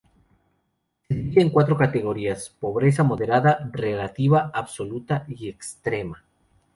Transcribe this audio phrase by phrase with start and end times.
[1.07, 6.23] Se divide en cuatro categorías: pobreza moderada, relativa, absoluta y extrema.